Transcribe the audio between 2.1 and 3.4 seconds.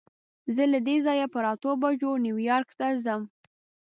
نیویارک ته ځم.